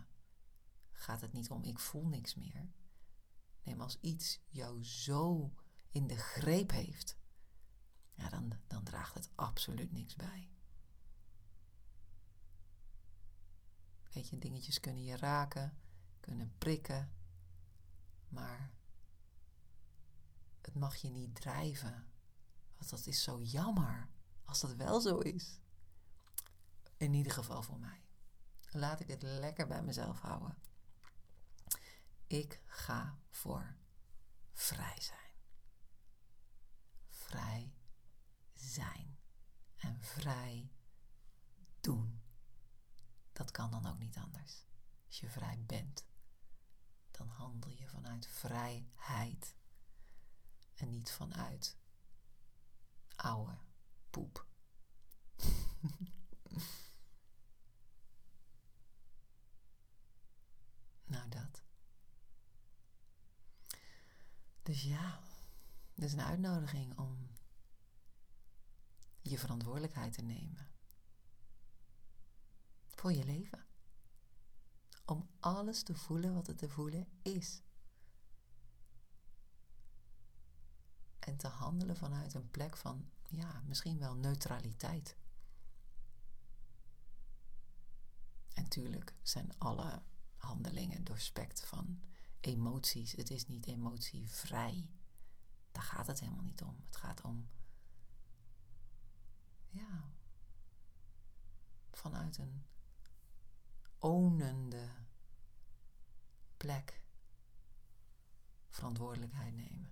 gaat 0.91 1.21
het 1.21 1.33
niet 1.33 1.49
om 1.49 1.63
ik 1.63 1.79
voel 1.79 2.07
niks 2.07 2.35
meer. 2.35 2.71
Nee, 3.63 3.75
maar 3.75 3.85
als 3.85 3.99
iets 4.01 4.39
jou 4.49 4.83
zo 4.83 5.53
in 5.89 6.07
de 6.07 6.17
greep 6.17 6.71
heeft, 6.71 7.17
ja, 8.13 8.29
dan, 8.29 8.59
dan 8.67 8.83
draagt 8.83 9.13
het 9.13 9.29
absoluut 9.35 9.91
niks 9.91 10.15
bij. 10.15 10.52
Weet 14.13 14.29
je, 14.29 14.37
dingetjes 14.37 14.79
kunnen 14.79 15.03
je 15.03 15.17
raken, 15.17 15.77
kunnen 16.19 16.53
prikken, 16.57 17.13
maar 18.27 18.71
het 20.61 20.75
mag 20.75 20.95
je 20.95 21.09
niet 21.09 21.35
drijven. 21.35 22.07
Want 22.77 22.89
dat 22.89 23.07
is 23.07 23.23
zo 23.23 23.41
jammer 23.41 24.09
als 24.45 24.59
dat 24.59 24.75
wel 24.75 25.01
zo 25.01 25.17
is. 25.17 25.59
In 26.97 27.13
ieder 27.13 27.31
geval 27.31 27.61
voor 27.63 27.79
mij. 27.79 28.01
Laat 28.71 28.99
ik 28.99 29.07
het 29.07 29.21
lekker 29.21 29.67
bij 29.67 29.83
mezelf 29.83 30.19
houden. 30.19 30.57
Ik 32.27 32.61
ga 32.65 33.17
voor 33.29 33.75
vrij 34.53 35.01
zijn. 35.01 35.19
Vrij 37.09 37.73
zijn 38.53 39.17
en 39.77 40.01
vrij 40.01 40.71
doen. 41.81 42.22
Dat 43.33 43.51
kan 43.51 43.71
dan 43.71 43.85
ook 43.85 43.99
niet 43.99 44.17
anders. 44.17 44.65
Als 45.07 45.19
je 45.19 45.29
vrij 45.29 45.63
bent, 45.65 46.05
dan 47.11 47.27
handel 47.27 47.71
je 47.71 47.87
vanuit 47.87 48.27
vrijheid 48.27 49.55
en 50.75 50.89
niet 50.89 51.11
vanuit 51.11 51.77
oude 53.15 53.57
poep. 54.09 54.47
nou, 61.05 61.29
dat. 61.29 61.63
Dus 64.63 64.83
ja, 64.83 65.21
dit 65.93 66.05
is 66.05 66.13
een 66.13 66.21
uitnodiging 66.21 66.97
om 66.97 67.31
je 69.21 69.39
verantwoordelijkheid 69.39 70.13
te 70.13 70.21
nemen 70.21 70.72
voor 73.03 73.13
je 73.13 73.25
leven. 73.25 73.65
Om 75.05 75.29
alles 75.39 75.83
te 75.83 75.95
voelen 75.95 76.33
wat 76.33 76.47
het 76.47 76.57
te 76.57 76.69
voelen 76.69 77.07
is. 77.21 77.61
En 81.19 81.37
te 81.37 81.47
handelen 81.47 81.95
vanuit 81.95 82.33
een 82.33 82.51
plek 82.51 82.77
van, 82.77 83.09
ja, 83.27 83.61
misschien 83.65 83.99
wel 83.99 84.15
neutraliteit. 84.15 85.17
En 88.53 88.69
tuurlijk 88.69 89.15
zijn 89.21 89.57
alle 89.57 90.01
handelingen 90.35 91.03
doorspekt 91.03 91.65
van 91.65 92.01
emoties. 92.39 93.11
Het 93.11 93.29
is 93.29 93.47
niet 93.47 93.65
emotievrij. 93.65 94.89
Daar 95.71 95.83
gaat 95.83 96.07
het 96.07 96.19
helemaal 96.19 96.43
niet 96.43 96.63
om. 96.63 96.83
Het 96.85 96.95
gaat 96.95 97.21
om, 97.21 97.49
ja, 99.69 100.11
vanuit 101.91 102.37
een 102.37 102.65
onende 104.03 104.89
plek 106.57 107.01
verantwoordelijkheid 108.69 109.53
nemen. 109.53 109.91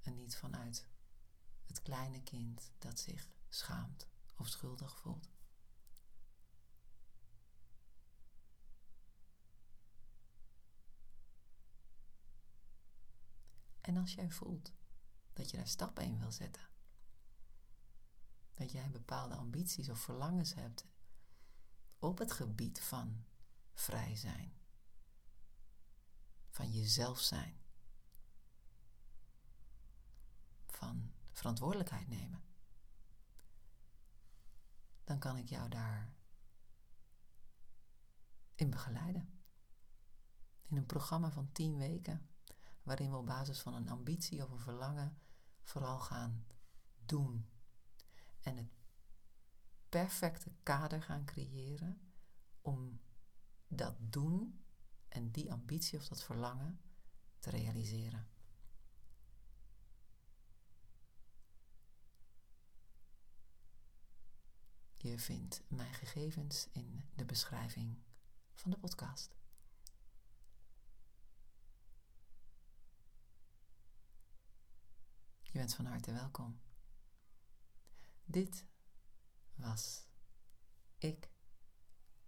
En 0.00 0.14
niet 0.14 0.36
vanuit 0.36 0.88
het 1.66 1.82
kleine 1.82 2.22
kind 2.22 2.72
dat 2.78 2.98
zich 2.98 3.28
schaamt 3.48 4.08
of 4.36 4.48
schuldig 4.48 4.96
voelt. 4.96 5.30
En 13.80 13.96
als 13.96 14.14
jij 14.14 14.30
voelt 14.30 14.72
dat 15.32 15.50
je 15.50 15.56
daar 15.56 15.68
stappen 15.68 16.04
in 16.04 16.18
wil 16.18 16.32
zetten, 16.32 16.68
dat 18.54 18.72
jij 18.72 18.90
bepaalde 18.90 19.34
ambities 19.34 19.88
of 19.88 19.98
verlangens 19.98 20.54
hebt 20.54 20.86
op 22.02 22.18
het 22.18 22.32
gebied 22.32 22.80
van 22.80 23.24
vrij 23.74 24.16
zijn, 24.16 24.52
van 26.50 26.70
jezelf 26.70 27.20
zijn, 27.20 27.60
van 30.66 31.12
verantwoordelijkheid 31.32 32.08
nemen, 32.08 32.44
dan 35.04 35.18
kan 35.18 35.36
ik 35.36 35.48
jou 35.48 35.68
daar 35.68 36.14
in 38.54 38.70
begeleiden. 38.70 39.40
In 40.66 40.76
een 40.76 40.86
programma 40.86 41.30
van 41.30 41.52
10 41.52 41.76
weken, 41.76 42.28
waarin 42.82 43.10
we 43.10 43.16
op 43.16 43.26
basis 43.26 43.60
van 43.60 43.74
een 43.74 43.88
ambitie 43.88 44.42
of 44.42 44.50
een 44.50 44.58
verlangen 44.58 45.18
vooral 45.62 46.00
gaan 46.00 46.46
doen. 47.04 47.48
En 48.40 48.56
het 48.56 48.81
perfecte 49.92 50.52
kader 50.62 51.02
gaan 51.02 51.24
creëren 51.24 52.00
om 52.60 53.00
dat 53.68 53.94
doen 53.98 54.64
en 55.08 55.30
die 55.30 55.52
ambitie 55.52 55.98
of 55.98 56.08
dat 56.08 56.22
verlangen 56.22 56.80
te 57.38 57.50
realiseren. 57.50 58.28
Je 64.96 65.18
vindt 65.18 65.62
mijn 65.68 65.94
gegevens 65.94 66.68
in 66.70 67.04
de 67.14 67.24
beschrijving 67.24 67.98
van 68.52 68.70
de 68.70 68.78
podcast. 68.78 69.36
Je 75.42 75.52
bent 75.52 75.74
van 75.74 75.84
harte 75.84 76.12
welkom. 76.12 76.60
Dit 78.24 78.64
was. 79.56 80.06
Ik 80.98 81.30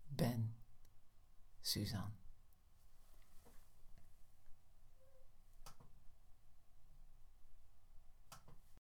ben 0.05 0.57
Suzanne. 1.61 2.24